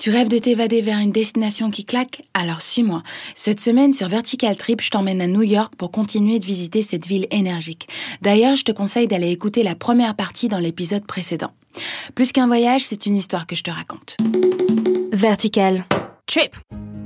Tu 0.00 0.08
rêves 0.08 0.28
de 0.28 0.38
t'évader 0.38 0.80
vers 0.80 0.98
une 0.98 1.12
destination 1.12 1.70
qui 1.70 1.84
claque? 1.84 2.22
Alors 2.32 2.62
suis-moi. 2.62 3.02
Cette 3.34 3.60
semaine 3.60 3.92
sur 3.92 4.08
Vertical 4.08 4.56
Trip, 4.56 4.80
je 4.80 4.88
t'emmène 4.88 5.20
à 5.20 5.26
New 5.26 5.42
York 5.42 5.74
pour 5.76 5.90
continuer 5.90 6.38
de 6.38 6.44
visiter 6.46 6.80
cette 6.80 7.06
ville 7.06 7.26
énergique. 7.30 7.86
D'ailleurs, 8.22 8.56
je 8.56 8.64
te 8.64 8.72
conseille 8.72 9.08
d'aller 9.08 9.30
écouter 9.30 9.62
la 9.62 9.74
première 9.74 10.16
partie 10.16 10.48
dans 10.48 10.58
l'épisode 10.58 11.04
précédent. 11.04 11.52
Plus 12.14 12.32
qu'un 12.32 12.46
voyage, 12.46 12.82
c'est 12.82 13.04
une 13.04 13.14
histoire 13.14 13.46
que 13.46 13.54
je 13.54 13.62
te 13.62 13.70
raconte. 13.70 14.16
Vertical 15.12 15.84
Trip. 16.26 16.56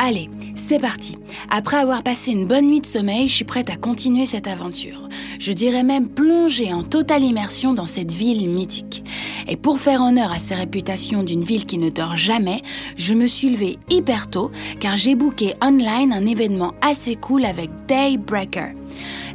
Allez, 0.06 0.28
c'est 0.54 0.80
parti. 0.80 1.16
Après 1.48 1.78
avoir 1.78 2.02
passé 2.02 2.30
une 2.30 2.44
bonne 2.44 2.66
nuit 2.66 2.82
de 2.82 2.86
sommeil, 2.86 3.26
je 3.26 3.36
suis 3.36 3.44
prête 3.46 3.70
à 3.70 3.76
continuer 3.76 4.26
cette 4.26 4.46
aventure. 4.46 5.08
Je 5.38 5.50
dirais 5.50 5.82
même 5.82 6.10
plonger 6.10 6.74
en 6.74 6.82
totale 6.82 7.22
immersion 7.22 7.72
dans 7.72 7.86
cette 7.86 8.12
ville 8.12 8.50
mythique. 8.50 9.02
Et 9.48 9.56
pour 9.56 9.78
faire 9.78 10.02
honneur 10.02 10.30
à 10.30 10.38
sa 10.38 10.56
réputation 10.56 11.22
d'une 11.22 11.42
ville 11.42 11.64
qui 11.64 11.78
ne 11.78 11.88
dort 11.88 12.18
jamais, 12.18 12.60
je 12.98 13.14
me 13.14 13.26
suis 13.26 13.48
levée 13.48 13.78
hyper 13.88 14.28
tôt 14.28 14.50
car 14.78 14.98
j'ai 14.98 15.14
booké 15.14 15.54
online 15.64 16.12
un 16.12 16.26
événement 16.26 16.74
assez 16.82 17.16
cool 17.16 17.46
avec 17.46 17.70
Daybreaker. 17.88 18.72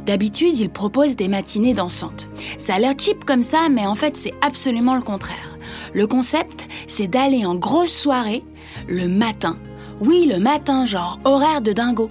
D'habitude, 0.06 0.56
il 0.56 0.70
propose 0.70 1.16
des 1.16 1.26
matinées 1.26 1.74
dansantes. 1.74 2.30
Ça 2.58 2.76
a 2.76 2.78
l'air 2.78 2.94
cheap 2.96 3.24
comme 3.24 3.42
ça, 3.42 3.68
mais 3.68 3.86
en 3.86 3.96
fait, 3.96 4.16
c'est 4.16 4.34
absolument 4.40 4.94
le 4.94 5.02
contraire. 5.02 5.58
Le 5.94 6.06
concept, 6.06 6.68
c'est 6.86 7.08
d'aller 7.08 7.44
en 7.44 7.56
grosse 7.56 7.92
soirée 7.92 8.44
le 8.86 9.08
matin 9.08 9.58
oui, 10.00 10.26
le 10.26 10.38
matin, 10.38 10.86
genre 10.86 11.18
horaire 11.24 11.60
de 11.60 11.72
dingo. 11.72 12.10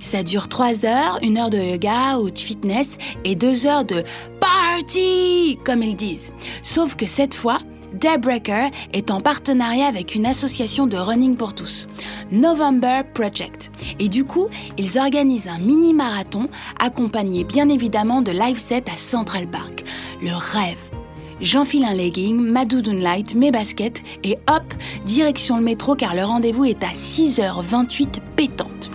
Ça 0.00 0.22
dure 0.22 0.48
3 0.48 0.84
heures, 0.84 1.18
une 1.22 1.38
heure 1.38 1.50
de 1.50 1.58
yoga 1.58 2.18
ou 2.18 2.30
de 2.30 2.38
fitness 2.38 2.98
et 3.24 3.34
2 3.34 3.66
heures 3.66 3.84
de 3.84 4.04
party, 4.40 5.58
comme 5.64 5.82
ils 5.82 5.96
disent. 5.96 6.32
Sauf 6.62 6.96
que 6.96 7.06
cette 7.06 7.34
fois, 7.34 7.58
Daybreaker 7.94 8.70
est 8.92 9.10
en 9.10 9.20
partenariat 9.20 9.86
avec 9.86 10.14
une 10.14 10.26
association 10.26 10.86
de 10.86 10.96
running 10.96 11.36
pour 11.36 11.54
tous, 11.54 11.88
November 12.30 13.02
Project. 13.14 13.70
Et 13.98 14.08
du 14.08 14.24
coup, 14.24 14.48
ils 14.76 14.98
organisent 14.98 15.48
un 15.48 15.58
mini-marathon 15.58 16.48
accompagné 16.78 17.44
bien 17.44 17.68
évidemment 17.68 18.22
de 18.22 18.32
live 18.32 18.58
set 18.58 18.88
à 18.88 18.96
Central 18.96 19.46
Park. 19.46 19.84
Le 20.22 20.34
rêve. 20.34 20.97
J'enfile 21.40 21.84
un 21.84 21.94
legging, 21.94 22.36
ma 22.36 22.64
doudoune 22.64 23.00
light, 23.00 23.34
mes 23.34 23.50
baskets 23.50 24.02
et 24.24 24.38
hop, 24.48 24.74
direction 25.04 25.56
le 25.58 25.62
métro 25.62 25.94
car 25.94 26.14
le 26.14 26.24
rendez-vous 26.24 26.64
est 26.64 26.82
à 26.82 26.88
6h28 26.88 28.18
pétante. 28.34 28.90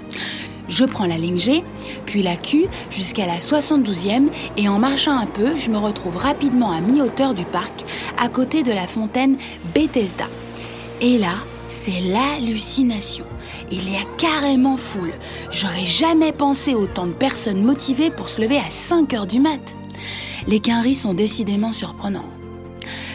Je 0.68 0.86
prends 0.86 1.06
la 1.06 1.18
ligne 1.18 1.38
G, 1.38 1.64
puis 2.06 2.24
la 2.24 2.36
Q 2.36 2.66
jusqu'à 2.90 3.26
la 3.26 3.38
72e 3.38 4.28
et 4.58 4.68
en 4.68 4.80
marchant 4.80 5.18
un 5.18 5.26
peu, 5.26 5.58
je 5.58 5.70
me 5.70 5.78
retrouve 5.78 6.18
rapidement 6.18 6.72
à 6.72 6.82
mi-hauteur 6.82 7.34
du 7.34 7.46
parc, 7.46 7.86
à 8.18 8.28
côté 8.28 8.64
de 8.64 8.72
la 8.72 8.88
fontaine 8.88 9.38
Bethesda. 9.74 10.26
Et 11.00 11.18
là, 11.18 11.36
c'est 11.68 12.00
l'hallucination. 12.02 13.26
Il 13.72 13.90
y 13.92 13.96
a 13.96 14.04
carrément 14.18 14.78
foule. 14.78 15.14
J'aurais 15.50 15.86
jamais 15.86 16.32
pensé 16.32 16.76
autant 16.76 17.08
de 17.08 17.14
personnes 17.14 17.64
motivées 17.64 18.12
pour 18.12 18.30
se 18.30 18.42
lever 18.42 18.58
à 18.58 18.70
5 18.70 19.14
heures 19.14 19.28
du 19.28 19.40
mat. 19.40 19.76
Les 20.48 20.60
quinries 20.60 20.96
sont 20.96 21.14
décidément 21.14 21.72
surprenants. 21.72 22.33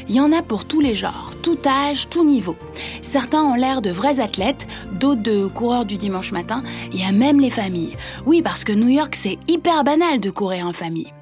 Il 0.09 0.14
y 0.14 0.20
en 0.20 0.33
a 0.33 0.42
pour 0.42 0.64
tous 0.64 0.81
les 0.81 0.95
genres, 0.95 1.33
tout 1.42 1.59
âge, 1.67 2.09
tout 2.09 2.25
niveau. 2.25 2.56
Certains 3.03 3.42
ont 3.42 3.55
l'air 3.55 3.83
de 3.83 3.91
vrais 3.91 4.20
athlètes, 4.20 4.67
d'autres 4.92 5.23
de 5.23 5.47
coureurs 5.47 5.84
du 5.84 5.98
dimanche 5.98 6.33
matin. 6.33 6.62
Il 6.92 7.01
y 7.01 7.05
a 7.05 7.12
même 7.12 7.41
les 7.41 7.51
familles. 7.51 7.97
Oui, 8.25 8.41
parce 8.41 8.64
que 8.64 8.73
New 8.73 8.89
York, 8.89 9.14
c'est 9.14 9.39
hyper 9.48 9.84
banal 9.84 10.20
de 10.20 10.31
courir 10.31 10.67
en 10.67 10.73
famille. 10.73 11.12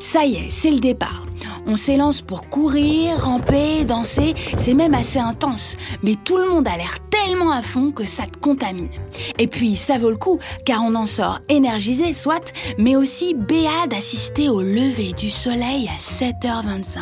Ça 0.00 0.24
y 0.24 0.36
est, 0.36 0.50
c'est 0.50 0.70
le 0.70 0.80
départ. 0.80 1.24
On 1.66 1.76
s'élance 1.76 2.20
pour 2.20 2.48
courir, 2.48 3.22
ramper, 3.22 3.84
danser, 3.84 4.34
c'est 4.56 4.74
même 4.74 4.94
assez 4.94 5.18
intense. 5.18 5.76
Mais 6.02 6.16
tout 6.16 6.36
le 6.36 6.48
monde 6.48 6.66
a 6.68 6.76
l'air 6.76 6.98
tellement 7.10 7.52
à 7.52 7.62
fond 7.62 7.90
que 7.90 8.04
ça 8.04 8.24
te 8.24 8.38
contamine. 8.38 8.88
Et 9.38 9.46
puis 9.46 9.76
ça 9.76 9.98
vaut 9.98 10.10
le 10.10 10.16
coup, 10.16 10.38
car 10.64 10.82
on 10.82 10.94
en 10.94 11.06
sort 11.06 11.40
énergisé, 11.48 12.12
soit, 12.12 12.52
mais 12.78 12.96
aussi 12.96 13.34
béat 13.34 13.86
d'assister 13.88 14.48
au 14.48 14.62
lever 14.62 15.12
du 15.12 15.30
soleil 15.30 15.88
à 15.88 15.98
7h25. 16.00 16.98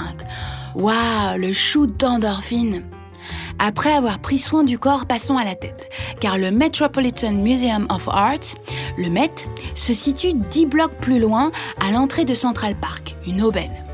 Waouh, 0.74 1.38
le 1.38 1.52
shoot 1.52 1.98
d'endorphine 1.98 2.82
après 3.60 3.92
avoir 3.92 4.20
pris 4.20 4.38
soin 4.38 4.62
du 4.62 4.78
corps, 4.78 5.06
passons 5.06 5.36
à 5.36 5.44
la 5.44 5.56
tête, 5.56 5.90
car 6.20 6.38
le 6.38 6.52
Metropolitan 6.52 7.32
Museum 7.32 7.88
of 7.90 8.06
Art, 8.08 8.54
le 8.96 9.10
Met, 9.10 9.34
se 9.74 9.92
situe 9.92 10.32
10 10.32 10.66
blocs 10.66 10.94
plus 11.00 11.18
loin 11.18 11.50
à 11.84 11.90
l'entrée 11.90 12.24
de 12.24 12.34
Central 12.34 12.76
Park, 12.76 13.16
une 13.26 13.42
aubaine. 13.42 13.84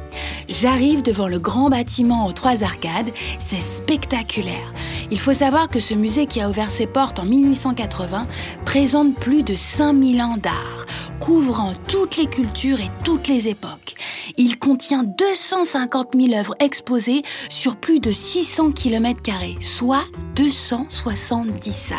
J'arrive 0.49 1.03
devant 1.03 1.29
le 1.29 1.39
grand 1.39 1.71
bâtiment 1.71 2.27
aux 2.27 2.33
trois 2.33 2.63
arcades, 2.63 3.11
c'est 3.39 3.61
spectaculaire. 3.61 4.73
Il 5.10 5.20
faut 5.20 5.34
savoir 5.34 5.69
que 5.69 5.81
ce 5.81 5.94
musée 5.94 6.26
qui 6.26 6.41
a 6.41 6.48
ouvert 6.48 6.70
ses 6.70 6.87
portes 6.87 7.19
en 7.19 7.25
1880 7.25 8.26
présente 8.65 9.15
plus 9.15 9.42
de 9.42 9.54
5000 9.54 10.22
ans 10.22 10.37
d'art, 10.37 10.87
couvrant 11.20 11.72
toutes 11.88 12.16
les 12.16 12.26
cultures 12.26 12.81
et 12.81 12.91
toutes 13.04 13.28
les 13.28 13.48
époques. 13.48 13.94
Il 14.37 14.59
contient 14.59 15.04
250 15.04 16.09
000 16.15 16.34
œuvres 16.38 16.54
exposées 16.59 17.22
sur 17.48 17.76
plus 17.76 18.00
de 18.00 18.12
600 18.12 18.72
km, 18.72 19.20
soit 19.60 20.04
270 20.37 21.72
salles. 21.72 21.98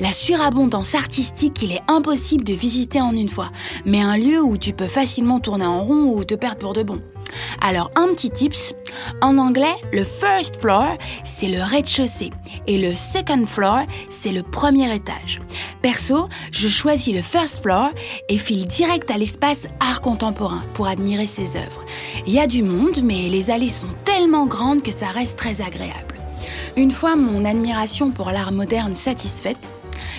La 0.00 0.12
surabondance 0.12 0.94
artistique, 0.94 1.62
il 1.62 1.72
est 1.72 1.82
impossible 1.88 2.44
de 2.44 2.52
visiter 2.52 3.00
en 3.00 3.12
une 3.12 3.28
fois, 3.28 3.50
mais 3.84 4.00
un 4.00 4.16
lieu 4.16 4.40
où 4.40 4.56
tu 4.56 4.72
peux 4.72 4.86
facilement 4.86 5.40
tourner 5.40 5.66
en 5.66 5.82
rond 5.82 6.12
ou 6.14 6.24
te 6.24 6.34
perdre 6.34 6.58
pour 6.58 6.72
de 6.72 6.82
bon. 6.82 7.00
Alors, 7.60 7.90
un 7.96 8.08
petit 8.08 8.30
tips. 8.30 8.74
En 9.20 9.38
anglais, 9.38 9.74
le 9.92 10.04
first 10.04 10.60
floor, 10.60 10.96
c'est 11.24 11.48
le 11.48 11.62
rez-de-chaussée 11.62 12.30
et 12.66 12.78
le 12.78 12.94
second 12.94 13.46
floor, 13.46 13.80
c'est 14.10 14.32
le 14.32 14.42
premier 14.42 14.94
étage. 14.94 15.40
Perso, 15.80 16.28
je 16.50 16.68
choisis 16.68 17.14
le 17.14 17.22
first 17.22 17.62
floor 17.62 17.90
et 18.28 18.38
file 18.38 18.66
direct 18.66 19.10
à 19.10 19.18
l'espace 19.18 19.68
art 19.80 20.00
contemporain 20.00 20.62
pour 20.74 20.86
admirer 20.86 21.26
ses 21.26 21.56
œuvres. 21.56 21.84
Il 22.26 22.32
y 22.32 22.38
a 22.38 22.46
du 22.46 22.62
monde, 22.62 23.00
mais 23.02 23.28
les 23.28 23.50
allées 23.50 23.68
sont 23.68 23.88
tellement 24.04 24.46
grandes 24.46 24.82
que 24.82 24.92
ça 24.92 25.08
reste 25.08 25.38
très 25.38 25.60
agréable. 25.60 26.14
Une 26.76 26.90
fois 26.90 27.16
mon 27.16 27.44
admiration 27.44 28.10
pour 28.10 28.30
l'art 28.30 28.52
moderne 28.52 28.94
satisfaite, 28.94 29.58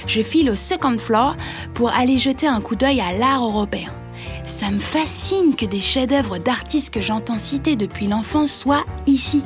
je 0.08 0.22
file 0.22 0.50
au 0.50 0.56
second 0.56 0.98
floor 0.98 1.36
pour 1.74 1.92
aller 1.92 2.18
jeter 2.18 2.48
un 2.48 2.62
coup 2.62 2.76
d'œil 2.76 3.02
à 3.02 3.18
l'art 3.18 3.44
européen. 3.44 3.94
Ça 4.46 4.72
me 4.72 4.80
fascine 4.80 5.56
que 5.56 5.66
des 5.66 5.80
chefs-d'œuvre 5.80 6.38
d'artistes 6.38 6.94
que 6.94 7.00
j'entends 7.00 7.38
citer 7.38 7.78
depuis 7.78 8.08
l'enfance 8.08 8.52
soient 8.52 8.84
ici. 9.08 9.42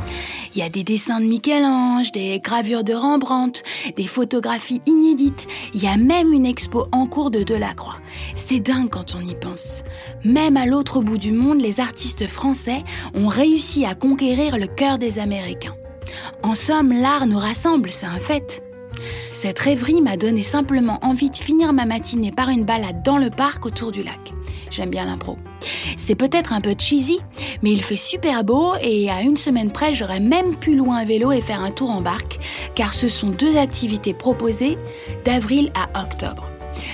Il 0.54 0.60
y 0.60 0.64
a 0.64 0.70
des 0.70 0.84
dessins 0.84 1.20
de 1.20 1.26
Michel-Ange, 1.26 2.12
des 2.12 2.40
gravures 2.40 2.84
de 2.84 2.94
Rembrandt, 2.94 3.62
des 3.96 4.08
photographies 4.08 4.82
inédites. 4.88 5.48
Il 5.76 5.84
y 5.84 5.88
a 5.88 5.98
même 5.98 6.34
une 6.34 6.48
expo 6.48 6.88
en 6.92 7.06
cours 7.06 7.30
de 7.30 7.44
Delacroix. 7.44 7.98
C'est 8.34 8.60
dingue 8.60 8.90
quand 8.90 9.16
on 9.16 9.22
y 9.22 9.36
pense. 9.36 9.84
Même 10.24 10.58
à 10.58 10.66
l'autre 10.66 11.02
bout 11.02 11.20
du 11.20 11.32
monde, 11.32 11.62
les 11.62 11.80
artistes 11.80 12.26
français 12.26 12.84
ont 13.14 13.28
réussi 13.28 13.86
à 13.86 13.94
conquérir 13.94 14.58
le 14.58 14.68
cœur 14.68 14.98
des 14.98 15.20
Américains. 15.20 15.76
En 16.42 16.56
somme, 16.56 16.92
l'art 16.92 17.28
nous 17.28 17.38
rassemble, 17.38 17.92
c'est 17.92 18.08
un 18.08 18.20
fait. 18.20 18.64
Cette 19.32 19.60
rêverie 19.60 20.02
m'a 20.02 20.18
donné 20.18 20.42
simplement 20.42 21.00
envie 21.02 21.30
de 21.30 21.38
finir 21.38 21.74
ma 21.74 21.86
matinée 21.86 22.32
par 22.32 22.50
une 22.50 22.66
balade 22.66 23.04
dans 23.04 23.18
le 23.18 23.30
parc 23.30 23.66
autour 23.66 23.92
du 23.92 24.04
lac. 24.04 24.34
J'aime 24.70 24.90
bien 24.90 25.06
l'impro. 25.06 25.38
C'est 25.96 26.16
peut-être 26.16 26.54
un 26.54 26.62
peu 26.62 26.76
cheesy, 26.78 27.20
mais 27.62 27.72
il 27.72 27.82
fait 27.82 27.98
super 27.98 28.44
beau 28.44 28.74
et 28.82 29.10
à 29.10 29.22
une 29.22 29.38
semaine 29.38 29.72
près, 29.72 29.94
j'aurais 29.94 30.20
même 30.20 30.56
pu 30.56 30.76
louer 30.76 30.96
un 30.96 31.06
vélo 31.06 31.32
et 31.32 31.42
faire 31.42 31.62
un 31.62 31.72
tour 31.72 31.92
en 31.92 32.02
barque, 32.02 32.40
car 32.76 32.94
ce 32.94 33.08
sont 33.08 33.30
deux 33.30 33.58
activités 33.58 34.14
proposées 34.14 34.78
d'avril 35.26 35.72
à 35.76 36.02
octobre. 36.02 36.50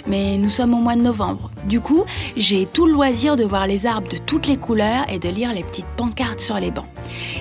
Mais 0.07 0.37
nous 0.37 0.49
sommes 0.49 0.73
au 0.73 0.77
mois 0.77 0.95
de 0.95 1.01
novembre. 1.01 1.51
Du 1.65 1.79
coup, 1.79 2.03
j'ai 2.35 2.65
tout 2.65 2.85
le 2.85 2.93
loisir 2.93 3.35
de 3.35 3.43
voir 3.43 3.67
les 3.67 3.85
arbres 3.85 4.09
de 4.09 4.17
toutes 4.17 4.47
les 4.47 4.57
couleurs 4.57 5.05
et 5.09 5.19
de 5.19 5.29
lire 5.29 5.53
les 5.53 5.63
petites 5.63 5.87
pancartes 5.97 6.39
sur 6.39 6.59
les 6.59 6.71
bancs. 6.71 6.87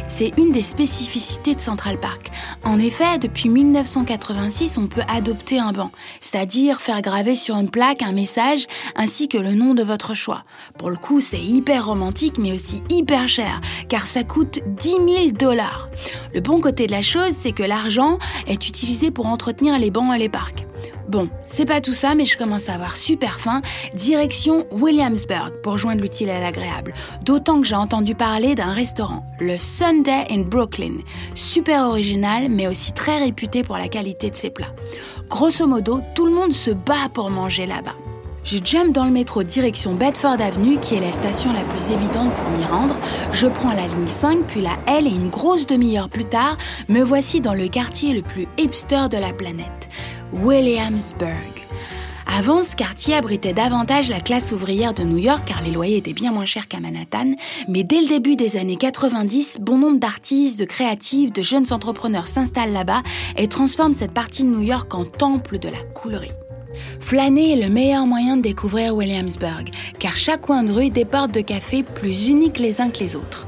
C'est 0.06 0.32
une 0.36 0.52
des 0.52 0.62
spécificités 0.62 1.54
de 1.54 1.60
Central 1.60 1.98
Park. 1.98 2.30
En 2.64 2.78
effet, 2.78 3.18
depuis 3.18 3.48
1986, 3.48 4.78
on 4.78 4.86
peut 4.86 5.02
adopter 5.08 5.58
un 5.58 5.72
banc, 5.72 5.90
c'est-à-dire 6.20 6.80
faire 6.80 7.02
graver 7.02 7.34
sur 7.34 7.56
une 7.56 7.70
plaque 7.70 8.02
un 8.02 8.12
message 8.12 8.66
ainsi 8.96 9.28
que 9.28 9.38
le 9.38 9.52
nom 9.52 9.74
de 9.74 9.82
votre 9.82 10.14
choix. 10.14 10.44
Pour 10.78 10.90
le 10.90 10.96
coup, 10.96 11.20
c'est 11.20 11.40
hyper 11.40 11.86
romantique 11.86 12.38
mais 12.38 12.52
aussi 12.52 12.82
hyper 12.90 13.28
cher, 13.28 13.60
car 13.88 14.06
ça 14.06 14.24
coûte 14.24 14.60
10 14.66 14.88
000 14.88 15.00
dollars. 15.32 15.88
Le 16.34 16.40
bon 16.40 16.60
côté 16.60 16.86
de 16.86 16.92
la 16.92 17.02
chose, 17.02 17.32
c'est 17.32 17.52
que 17.52 17.62
l'argent 17.62 18.18
est 18.46 18.68
utilisé 18.68 19.10
pour 19.10 19.26
entretenir 19.26 19.78
les 19.78 19.90
bancs 19.90 20.14
et 20.14 20.18
les 20.18 20.28
parcs. 20.28 20.66
Bon, 21.08 21.28
c'est 21.44 21.64
pas 21.64 21.80
tout 21.80 21.92
ça, 21.92 22.14
mais 22.14 22.24
je 22.24 22.38
commence 22.38 22.68
à 22.68 22.74
avoir 22.74 22.96
super 22.96 23.40
faim. 23.40 23.62
Direction 23.94 24.66
Williamsburg 24.70 25.52
pour 25.62 25.78
joindre 25.78 26.02
l'utile 26.02 26.30
à 26.30 26.40
l'agréable. 26.40 26.94
D'autant 27.22 27.60
que 27.60 27.66
j'ai 27.66 27.74
entendu 27.74 28.14
parler 28.14 28.54
d'un 28.54 28.72
restaurant, 28.72 29.24
le 29.40 29.58
Sunday 29.58 30.26
in 30.30 30.42
Brooklyn. 30.42 30.98
Super 31.34 31.88
original, 31.88 32.48
mais 32.48 32.66
aussi 32.66 32.92
très 32.92 33.18
réputé 33.18 33.62
pour 33.62 33.76
la 33.76 33.88
qualité 33.88 34.30
de 34.30 34.36
ses 34.36 34.50
plats. 34.50 34.74
Grosso 35.28 35.66
modo, 35.66 36.00
tout 36.14 36.26
le 36.26 36.32
monde 36.32 36.52
se 36.52 36.70
bat 36.70 37.08
pour 37.12 37.30
manger 37.30 37.66
là-bas. 37.66 37.94
Je 38.44 38.58
jump 38.62 38.92
dans 38.92 39.04
le 39.04 39.12
métro 39.12 39.44
direction 39.44 39.94
Bedford 39.94 40.40
Avenue, 40.40 40.76
qui 40.78 40.96
est 40.96 41.00
la 41.00 41.12
station 41.12 41.52
la 41.52 41.62
plus 41.62 41.92
évidente 41.92 42.34
pour 42.34 42.50
m'y 42.50 42.64
rendre. 42.64 42.96
Je 43.30 43.46
prends 43.46 43.72
la 43.72 43.86
ligne 43.86 44.08
5, 44.08 44.46
puis 44.48 44.60
la 44.60 44.76
L, 44.88 45.06
et 45.06 45.10
une 45.10 45.30
grosse 45.30 45.64
demi-heure 45.64 46.08
plus 46.08 46.24
tard, 46.24 46.58
me 46.88 47.02
voici 47.02 47.40
dans 47.40 47.54
le 47.54 47.68
quartier 47.68 48.14
le 48.14 48.22
plus 48.22 48.48
hipster 48.58 49.08
de 49.08 49.16
la 49.16 49.32
planète, 49.32 49.88
Williamsburg. 50.32 51.52
Avant, 52.26 52.62
ce 52.62 52.74
quartier 52.74 53.14
abritait 53.14 53.52
davantage 53.52 54.08
la 54.08 54.20
classe 54.20 54.52
ouvrière 54.52 54.94
de 54.94 55.02
New 55.02 55.18
York 55.18 55.42
car 55.44 55.60
les 55.62 55.70
loyers 55.70 55.98
étaient 55.98 56.14
bien 56.14 56.32
moins 56.32 56.46
chers 56.46 56.66
qu'à 56.66 56.80
Manhattan. 56.80 57.32
Mais 57.68 57.84
dès 57.84 58.00
le 58.00 58.08
début 58.08 58.36
des 58.36 58.56
années 58.56 58.76
90, 58.76 59.58
bon 59.60 59.78
nombre 59.78 59.98
d'artistes, 59.98 60.58
de 60.58 60.64
créatifs, 60.64 61.32
de 61.32 61.42
jeunes 61.42 61.72
entrepreneurs 61.72 62.26
s'installent 62.26 62.72
là-bas 62.72 63.02
et 63.36 63.48
transforment 63.48 63.92
cette 63.92 64.12
partie 64.12 64.44
de 64.44 64.48
New 64.48 64.62
York 64.62 64.94
en 64.94 65.04
temple 65.04 65.58
de 65.58 65.68
la 65.68 65.82
coulerie. 65.94 66.32
Flâner 67.00 67.52
est 67.52 67.62
le 67.62 67.68
meilleur 67.68 68.06
moyen 68.06 68.38
de 68.38 68.42
découvrir 68.42 68.96
Williamsburg, 68.96 69.64
car 69.98 70.16
chaque 70.16 70.40
coin 70.42 70.62
de 70.62 70.72
rue 70.72 70.88
déporte 70.88 71.32
de 71.32 71.40
cafés 71.42 71.82
plus 71.82 72.28
uniques 72.28 72.58
les 72.58 72.80
uns 72.80 72.88
que 72.88 73.00
les 73.00 73.14
autres. 73.14 73.46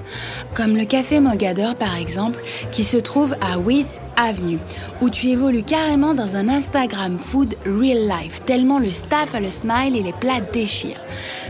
Comme 0.54 0.76
le 0.76 0.84
café 0.84 1.20
Mogador 1.20 1.74
par 1.76 1.96
exemple, 1.96 2.38
qui 2.70 2.84
se 2.84 2.98
trouve 2.98 3.34
à 3.40 3.58
With 3.58 3.88
Avenue, 4.16 4.58
où 5.00 5.10
tu 5.10 5.28
évolues 5.28 5.62
carrément 5.62 6.14
dans 6.14 6.36
un 6.36 6.48
Instagram 6.48 7.18
food 7.18 7.56
real 7.66 8.08
life, 8.08 8.42
tellement 8.46 8.78
le 8.78 8.90
staff 8.90 9.34
a 9.34 9.40
le 9.40 9.50
smile 9.50 9.96
et 9.96 10.02
les 10.02 10.12
plats 10.12 10.40
déchirent. 10.40 11.00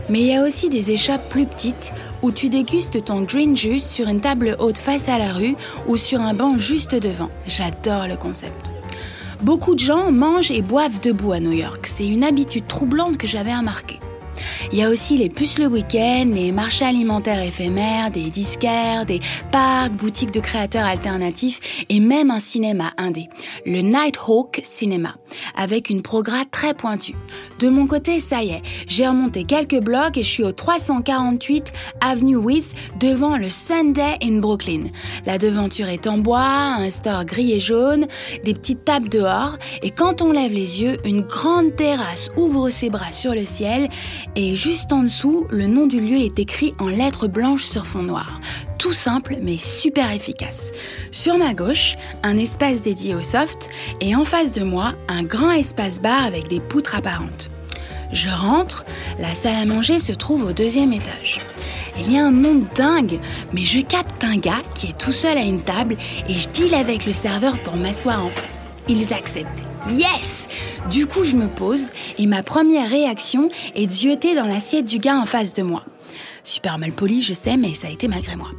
Mais 0.09 0.21
il 0.21 0.27
y 0.27 0.35
a 0.35 0.43
aussi 0.43 0.69
des 0.69 0.91
échoppes 0.91 1.29
plus 1.29 1.45
petites 1.45 1.93
où 2.21 2.31
tu 2.31 2.49
dégustes 2.49 3.05
ton 3.05 3.21
green 3.21 3.55
juice 3.55 3.89
sur 3.89 4.07
une 4.07 4.21
table 4.21 4.55
haute 4.59 4.77
face 4.77 5.09
à 5.09 5.17
la 5.17 5.31
rue 5.31 5.55
ou 5.87 5.97
sur 5.97 6.21
un 6.21 6.33
banc 6.33 6.57
juste 6.57 6.95
devant. 6.95 7.29
J'adore 7.47 8.07
le 8.07 8.15
concept. 8.15 8.73
Beaucoup 9.41 9.75
de 9.75 9.79
gens 9.79 10.11
mangent 10.11 10.51
et 10.51 10.61
boivent 10.61 10.99
debout 11.01 11.33
à 11.33 11.39
New 11.39 11.51
York. 11.51 11.87
C'est 11.87 12.07
une 12.07 12.23
habitude 12.23 12.67
troublante 12.67 13.17
que 13.17 13.27
j'avais 13.27 13.55
remarquée. 13.55 13.99
Il 14.71 14.79
y 14.79 14.83
a 14.83 14.89
aussi 14.89 15.17
les 15.17 15.29
puces 15.29 15.59
le 15.59 15.67
week-end, 15.67 16.29
les 16.33 16.51
marchés 16.51 16.85
alimentaires 16.85 17.41
éphémères, 17.41 18.09
des 18.09 18.29
disquaires, 18.29 19.05
des 19.05 19.19
parcs, 19.51 19.93
boutiques 19.93 20.31
de 20.31 20.39
créateurs 20.39 20.85
alternatifs 20.85 21.85
et 21.89 21.99
même 21.99 22.31
un 22.31 22.39
cinéma 22.39 22.91
indé, 22.97 23.29
le 23.65 23.81
Nighthawk 23.81 24.61
Cinema, 24.63 25.15
avec 25.55 25.89
une 25.89 26.01
progra 26.01 26.45
très 26.49 26.73
pointue. 26.73 27.15
De 27.59 27.69
mon 27.69 27.85
côté, 27.85 28.19
ça 28.19 28.43
y 28.43 28.49
est, 28.49 28.61
j'ai 28.87 29.07
remonté 29.07 29.43
quelques 29.43 29.79
blocs 29.79 30.17
et 30.17 30.23
je 30.23 30.29
suis 30.29 30.43
au 30.43 30.51
348 30.51 31.71
Avenue 32.01 32.37
With 32.37 32.65
devant 32.99 33.37
le 33.37 33.49
Sunday 33.49 34.15
in 34.23 34.39
Brooklyn. 34.39 34.85
La 35.25 35.37
devanture 35.37 35.89
est 35.89 36.07
en 36.07 36.17
bois, 36.17 36.75
un 36.79 36.89
store 36.89 37.25
gris 37.25 37.53
et 37.53 37.59
jaune, 37.59 38.07
des 38.43 38.53
petites 38.53 38.83
tables 38.83 39.09
dehors 39.09 39.57
et 39.83 39.91
quand 39.91 40.21
on 40.21 40.31
lève 40.31 40.51
les 40.51 40.81
yeux, 40.81 40.97
une 41.05 41.21
grande 41.21 41.75
terrasse 41.75 42.31
ouvre 42.35 42.69
ses 42.69 42.89
bras 42.89 43.11
sur 43.11 43.33
le 43.33 43.45
ciel 43.45 43.89
et 44.35 44.54
juste 44.55 44.91
en 44.93 45.03
dessous, 45.03 45.45
le 45.49 45.67
nom 45.67 45.85
du 45.85 45.99
lieu 45.99 46.17
est 46.17 46.39
écrit 46.39 46.73
en 46.79 46.87
lettres 46.87 47.27
blanches 47.27 47.65
sur 47.65 47.85
fond 47.85 48.03
noir. 48.03 48.39
Tout 48.77 48.93
simple 48.93 49.37
mais 49.41 49.57
super 49.57 50.11
efficace. 50.11 50.71
Sur 51.11 51.37
ma 51.37 51.53
gauche, 51.53 51.95
un 52.23 52.37
espace 52.37 52.81
dédié 52.81 53.15
au 53.15 53.21
soft 53.21 53.69
et 54.01 54.15
en 54.15 54.23
face 54.23 54.53
de 54.53 54.63
moi, 54.63 54.93
un 55.07 55.23
grand 55.23 55.51
espace 55.51 56.01
bar 56.01 56.23
avec 56.25 56.47
des 56.47 56.59
poutres 56.59 56.95
apparentes. 56.95 57.49
Je 58.11 58.29
rentre, 58.29 58.85
la 59.19 59.33
salle 59.33 59.55
à 59.55 59.65
manger 59.65 59.99
se 59.99 60.13
trouve 60.13 60.43
au 60.43 60.53
deuxième 60.53 60.93
étage. 60.93 61.39
Il 61.97 62.13
y 62.13 62.17
a 62.17 62.25
un 62.25 62.31
monde 62.31 62.65
dingue, 62.75 63.19
mais 63.53 63.63
je 63.63 63.79
capte 63.79 64.23
un 64.23 64.37
gars 64.37 64.63
qui 64.73 64.87
est 64.87 64.97
tout 64.97 65.11
seul 65.11 65.37
à 65.37 65.41
une 65.41 65.61
table 65.61 65.97
et 66.29 66.33
je 66.33 66.49
deal 66.49 66.73
avec 66.75 67.05
le 67.05 67.13
serveur 67.13 67.57
pour 67.59 67.75
m'asseoir 67.75 68.25
en 68.25 68.29
face. 68.29 68.67
Ils 68.87 69.13
acceptent. 69.13 69.64
Yes 69.91 70.47
Du 70.89 71.05
coup, 71.05 71.23
je 71.23 71.35
me 71.35 71.47
pose 71.47 71.89
et 72.17 72.25
ma 72.25 72.41
première 72.41 72.89
réaction 72.89 73.49
est 73.75 73.85
de 73.85 73.91
jeter 73.91 74.33
dans 74.33 74.45
l'assiette 74.47 74.85
du 74.85 74.97
gars 74.97 75.17
en 75.17 75.25
face 75.25 75.53
de 75.53 75.61
moi. 75.61 75.83
Super 76.43 76.77
mal 76.77 76.91
poli, 76.91 77.21
je 77.21 77.33
sais, 77.33 77.55
mais 77.55 77.73
ça 77.73 77.87
a 77.87 77.91
été 77.91 78.07
malgré 78.07 78.35
moi. 78.35 78.49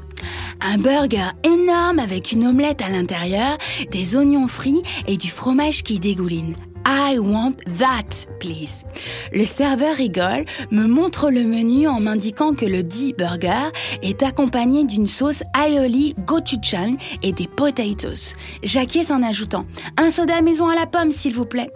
Un 0.61 0.79
burger 0.79 1.31
énorme 1.43 1.99
avec 1.99 2.33
une 2.33 2.47
omelette 2.47 2.81
à 2.81 2.91
l'intérieur, 2.91 3.59
des 3.91 4.17
oignons 4.17 4.47
frits 4.47 4.83
et 5.09 5.17
du 5.17 5.29
fromage 5.29 5.83
qui 5.83 5.99
dégouline. 5.99 6.55
I 6.87 7.19
want 7.19 7.57
that, 7.79 8.29
please. 8.39 8.85
Le 9.33 9.45
serveur 9.45 9.97
rigole, 9.97 10.45
me 10.71 10.87
montre 10.87 11.31
le 11.31 11.43
menu 11.43 11.89
en 11.89 11.99
m'indiquant 11.99 12.55
que 12.55 12.65
le 12.65 12.85
dit 12.85 13.13
burger 13.13 13.71
est 14.03 14.23
accompagné 14.23 14.85
d'une 14.85 15.09
sauce 15.09 15.43
aioli 15.61 16.15
gochujang 16.27 16.97
et 17.25 17.33
des 17.33 17.49
potatoes. 17.49 18.37
J'acquiesce 18.63 19.11
en 19.11 19.23
ajoutant 19.23 19.67
un 19.97 20.11
soda 20.11 20.41
maison 20.43 20.69
à 20.69 20.77
la 20.77 20.87
pomme, 20.87 21.13
s'il 21.13 21.35
vous 21.35 21.47
plaît, 21.47 21.71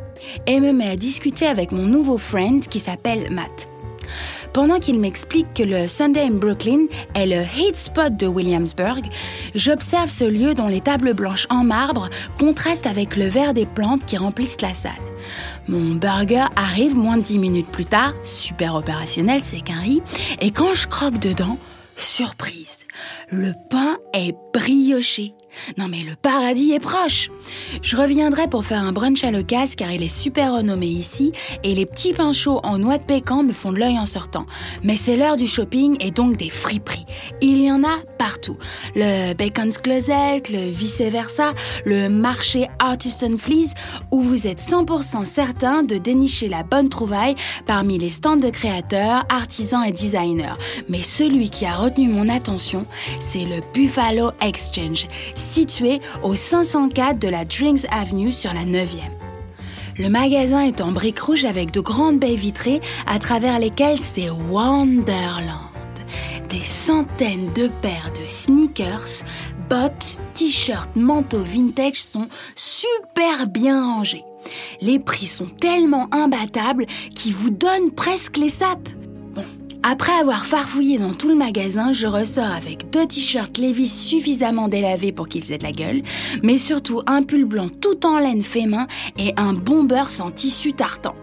et 0.46 0.60
me 0.60 0.72
met 0.72 0.90
à 0.90 0.96
discuter 0.96 1.46
avec 1.46 1.72
mon 1.72 1.86
nouveau 1.86 2.18
friend 2.18 2.66
qui 2.68 2.78
s'appelle 2.78 3.30
Matt 3.32 3.69
pendant 4.52 4.78
qu'il 4.78 5.00
m'explique 5.00 5.52
que 5.54 5.62
le 5.62 5.86
Sunday 5.86 6.24
in 6.24 6.32
Brooklyn 6.32 6.86
est 7.14 7.26
le 7.26 7.42
hit 7.42 7.76
spot 7.76 8.16
de 8.16 8.26
Williamsburg, 8.26 9.02
j'observe 9.54 10.10
ce 10.10 10.24
lieu 10.24 10.54
dont 10.54 10.68
les 10.68 10.80
tables 10.80 11.14
blanches 11.14 11.46
en 11.50 11.64
marbre 11.64 12.10
contrastent 12.38 12.86
avec 12.86 13.16
le 13.16 13.28
vert 13.28 13.54
des 13.54 13.66
plantes 13.66 14.04
qui 14.04 14.16
remplissent 14.16 14.60
la 14.60 14.72
salle. 14.72 14.92
Mon 15.68 15.94
burger 15.94 16.46
arrive 16.56 16.96
moins 16.96 17.16
de 17.16 17.22
10 17.22 17.38
minutes 17.38 17.68
plus 17.68 17.86
tard, 17.86 18.14
super 18.22 18.74
opérationnel, 18.74 19.40
c'est 19.40 19.60
qu'un 19.60 19.80
riz, 19.80 20.02
et 20.40 20.50
quand 20.50 20.74
je 20.74 20.88
croque 20.88 21.18
dedans, 21.18 21.58
surprise, 21.96 22.78
le 23.30 23.52
pain 23.68 23.98
est 24.14 24.34
brioché. 24.52 25.34
Non 25.78 25.88
mais 25.88 26.02
le 26.02 26.16
paradis 26.16 26.72
est 26.72 26.80
proche. 26.80 27.30
Je 27.82 27.96
reviendrai 27.96 28.48
pour 28.48 28.64
faire 28.64 28.82
un 28.82 28.92
brunch 28.92 29.24
à 29.24 29.30
l'occasion 29.30 29.74
car 29.76 29.90
il 29.90 30.02
est 30.02 30.08
super 30.08 30.54
renommé 30.54 30.86
ici 30.86 31.32
et 31.64 31.74
les 31.74 31.86
petits 31.86 32.12
pains 32.12 32.32
chauds 32.32 32.60
en 32.62 32.78
noix 32.78 32.98
de 32.98 33.02
pécan 33.02 33.42
me 33.42 33.52
font 33.52 33.72
de 33.72 33.78
l'œil 33.78 33.98
en 33.98 34.06
sortant. 34.06 34.46
Mais 34.82 34.96
c'est 34.96 35.16
l'heure 35.16 35.36
du 35.36 35.46
shopping 35.46 35.96
et 36.00 36.10
donc 36.10 36.36
des 36.36 36.50
friperies. 36.50 37.06
Il 37.40 37.62
y 37.62 37.70
en 37.70 37.82
a 37.84 37.98
partout. 38.18 38.56
Le 38.94 39.34
Bacon's 39.34 39.78
Closet, 39.78 40.42
le 40.50 40.70
vice-versa, 40.70 41.52
le 41.84 42.08
marché 42.08 42.68
Artisan 42.78 43.36
Fleece 43.38 43.74
où 44.10 44.20
vous 44.20 44.46
êtes 44.46 44.60
100% 44.60 45.24
certain 45.24 45.82
de 45.82 45.96
dénicher 45.96 46.48
la 46.48 46.62
bonne 46.62 46.88
trouvaille 46.88 47.34
parmi 47.66 47.98
les 47.98 48.08
stands 48.08 48.36
de 48.36 48.50
créateurs, 48.50 49.24
artisans 49.28 49.84
et 49.84 49.92
designers. 49.92 50.54
Mais 50.88 51.02
celui 51.02 51.50
qui 51.50 51.66
a 51.66 51.76
retenu 51.76 52.08
mon 52.08 52.28
attention, 52.28 52.86
c'est 53.20 53.44
le 53.44 53.60
Buffalo 53.72 54.30
Exchange 54.40 55.06
situé 55.40 56.00
au 56.22 56.34
504 56.34 57.18
de 57.18 57.28
la 57.28 57.44
Drinks 57.44 57.86
Avenue 57.90 58.32
sur 58.32 58.52
la 58.54 58.64
9e. 58.64 59.10
Le 59.98 60.08
magasin 60.08 60.60
est 60.60 60.80
en 60.80 60.92
briques 60.92 61.20
rouges 61.20 61.44
avec 61.44 61.72
de 61.72 61.80
grandes 61.80 62.20
baies 62.20 62.36
vitrées 62.36 62.80
à 63.06 63.18
travers 63.18 63.58
lesquelles 63.58 63.98
c'est 63.98 64.30
Wonderland. 64.30 65.70
Des 66.48 66.64
centaines 66.64 67.52
de 67.52 67.68
paires 67.80 68.12
de 68.18 68.26
sneakers, 68.26 69.24
bottes, 69.68 70.18
t-shirts, 70.34 70.96
manteaux 70.96 71.42
vintage 71.42 72.02
sont 72.02 72.28
super 72.56 73.46
bien 73.46 73.84
rangés. 73.84 74.24
Les 74.80 74.98
prix 74.98 75.26
sont 75.26 75.46
tellement 75.46 76.08
imbattables 76.12 76.86
qu'ils 77.14 77.34
vous 77.34 77.50
donnent 77.50 77.92
presque 77.94 78.36
les 78.36 78.48
sapes. 78.48 78.88
Après 79.82 80.12
avoir 80.12 80.44
farfouillé 80.44 80.98
dans 80.98 81.14
tout 81.14 81.28
le 81.28 81.34
magasin, 81.34 81.94
je 81.94 82.06
ressors 82.06 82.52
avec 82.52 82.90
deux 82.90 83.06
t-shirts 83.06 83.56
Levi's 83.56 84.08
suffisamment 84.08 84.68
délavés 84.68 85.10
pour 85.10 85.26
qu'ils 85.26 85.52
aient 85.52 85.58
de 85.58 85.62
la 85.62 85.72
gueule, 85.72 86.02
mais 86.42 86.58
surtout 86.58 87.00
un 87.06 87.22
pull 87.22 87.46
blanc 87.46 87.68
tout 87.80 88.04
en 88.04 88.18
laine 88.18 88.42
fait 88.42 88.66
main 88.66 88.86
et 89.18 89.32
un 89.38 89.54
bomber 89.54 90.04
sans 90.10 90.30
tissu 90.30 90.74
tartan. 90.74 91.14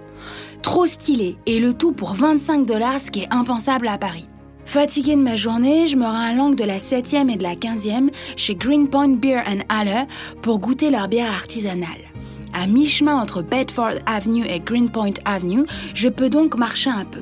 Trop 0.64 0.88
stylé, 0.88 1.38
et 1.46 1.60
le 1.60 1.76
tout 1.76 1.92
pour 1.92 2.16
25 2.16 2.66
dollars, 2.66 3.00
ce 3.00 3.12
qui 3.12 3.22
est 3.22 3.32
impensable 3.32 3.88
à 3.88 4.00
Paris. 4.00 4.26
Fatiguée 4.66 5.16
de 5.16 5.22
ma 5.22 5.36
journée, 5.36 5.88
je 5.88 5.96
me 5.96 6.06
rends 6.06 6.30
à 6.30 6.34
l'angle 6.34 6.56
de 6.56 6.64
la 6.64 6.80
7e 6.80 7.30
et 7.30 7.38
de 7.38 7.44
la 7.44 7.54
15e 7.54 8.10
chez 8.36 8.56
Greenpoint 8.56 9.18
Beer 9.18 9.44
and 9.48 9.62
Halle 9.70 10.08
pour 10.42 10.58
goûter 10.58 10.90
leur 10.90 11.08
bière 11.08 11.32
artisanale. 11.32 12.12
À 12.54 12.66
mi-chemin 12.66 13.16
entre 13.16 13.44
Bedford 13.44 14.00
Avenue 14.08 14.46
et 14.48 14.60
Greenpoint 14.60 15.14
Avenue, 15.26 15.64
je 15.94 16.10
peux 16.10 16.30
donc 16.30 16.58
marcher 16.58 16.90
un 16.90 17.06
peu. 17.06 17.22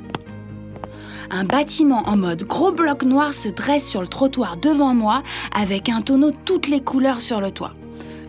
Un 1.32 1.44
bâtiment 1.44 2.04
en 2.08 2.18
mode 2.18 2.44
gros 2.44 2.72
bloc 2.72 3.04
noir 3.04 3.34
se 3.34 3.50
dresse 3.50 3.88
sur 3.88 4.02
le 4.02 4.08
trottoir 4.08 4.58
devant 4.58 4.94
moi 4.94 5.24
avec 5.54 5.90
un 5.90 6.02
tonneau 6.02 6.32
toutes 6.46 6.68
les 6.68 6.82
couleurs 6.82 7.22
sur 7.22 7.42
le 7.42 7.52
toit. 7.52 7.74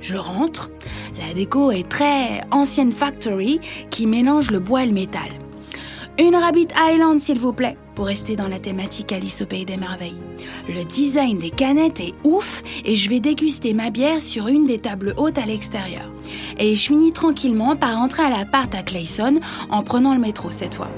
Je 0.01 0.17
rentre. 0.17 0.71
La 1.19 1.35
déco 1.35 1.71
est 1.71 1.89
très 1.89 2.43
ancienne 2.51 2.93
factory 2.93 3.61
qui 3.91 4.07
mélange 4.07 4.51
le 4.51 4.61
bois 4.61 4.83
et 4.83 4.87
le 4.87 4.93
métal. 4.93 5.31
Une 6.19 6.37
Rabbit 6.37 6.69
Island, 6.79 7.21
s'il 7.21 7.39
vous 7.39 7.53
plaît, 7.53 7.77
pour 7.95 8.07
rester 8.07 8.37
dans 8.37 8.49
la 8.49 8.59
thématique 8.59 9.13
Alice 9.13 9.43
au 9.43 9.47
Pays 9.47 9.65
des 9.65 9.77
Merveilles. 9.77 10.21
Le 10.69 10.85
design 10.85 11.39
des 11.39 11.51
canettes 11.51 12.01
est 12.01 12.15
ouf 12.25 12.63
et 12.85 12.97
je 12.97 13.11
vais 13.11 13.21
déguster 13.21 13.75
ma 13.75 13.91
bière 13.91 14.21
sur 14.21 14.49
une 14.49 14.67
des 14.67 14.79
tables 14.79 15.15
hautes 15.17 15.39
à 15.39 15.45
l'extérieur. 15.45 16.11
Et 16.59 16.75
je 16.75 16.87
finis 16.87 17.13
tranquillement 17.13 17.77
par 17.77 17.97
rentrer 17.97 18.23
à 18.23 18.31
l'appart 18.31 18.75
à 18.75 18.83
Clayson 18.83 19.41
en 19.71 19.83
prenant 19.83 20.15
le 20.15 20.21
métro 20.21 20.51
cette 20.51 20.75
fois. 20.75 20.89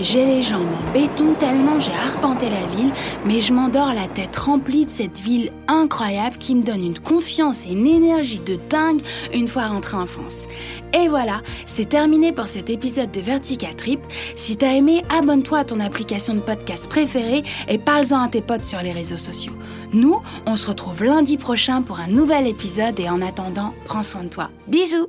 J'ai 0.00 0.24
les 0.24 0.42
jambes 0.42 0.66
en 0.66 0.92
béton 0.92 1.34
tellement 1.38 1.80
j'ai 1.80 1.92
arpenté 1.92 2.46
la 2.50 2.66
ville, 2.76 2.92
mais 3.24 3.40
je 3.40 3.52
m'endors 3.52 3.92
la 3.94 4.08
tête 4.08 4.36
remplie 4.36 4.86
de 4.86 4.90
cette 4.90 5.20
ville 5.20 5.50
incroyable 5.68 6.38
qui 6.38 6.54
me 6.54 6.62
donne 6.62 6.82
une 6.82 6.98
confiance 6.98 7.66
et 7.66 7.72
une 7.72 7.86
énergie 7.86 8.40
de 8.40 8.58
dingue 8.68 9.00
une 9.32 9.48
fois 9.48 9.66
rentrée 9.68 9.96
en 9.96 10.06
France. 10.06 10.48
Et 10.94 11.08
voilà, 11.08 11.42
c'est 11.66 11.88
terminé 11.88 12.32
pour 12.32 12.46
cet 12.46 12.70
épisode 12.70 13.10
de 13.10 13.20
Vertical 13.20 13.74
Trip. 13.76 14.00
Si 14.34 14.56
t'as 14.56 14.72
aimé, 14.72 15.04
abonne-toi 15.10 15.58
à 15.58 15.64
ton 15.64 15.80
application 15.80 16.34
de 16.34 16.40
podcast 16.40 16.88
préférée 16.88 17.42
et 17.68 17.78
parle-en 17.78 18.22
à 18.22 18.28
tes 18.28 18.40
potes 18.40 18.62
sur 18.62 18.80
les 18.80 18.92
réseaux 18.92 19.16
sociaux. 19.16 19.52
Nous, 19.92 20.20
on 20.46 20.56
se 20.56 20.66
retrouve 20.66 21.04
lundi 21.04 21.36
prochain 21.36 21.82
pour 21.82 22.00
un 22.00 22.08
nouvel 22.08 22.46
épisode 22.46 22.98
et 23.00 23.08
en 23.08 23.20
attendant, 23.20 23.74
prends 23.84 24.02
soin 24.02 24.24
de 24.24 24.28
toi. 24.28 24.50
Bisous 24.88 25.04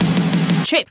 Trip. 0.65 0.87